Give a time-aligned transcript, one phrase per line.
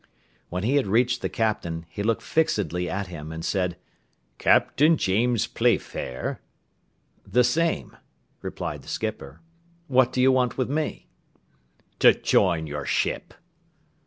[0.49, 3.77] When he had reached the Captain, he looked fixedly at him, and said,
[4.39, 6.41] "Captain James Playfair?"
[7.23, 7.95] "The same,"
[8.41, 9.41] replied the skipper.
[9.85, 11.05] "What do you want with me?"
[11.99, 13.35] "To join your ship."